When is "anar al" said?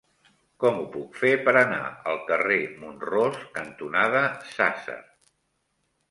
1.59-2.17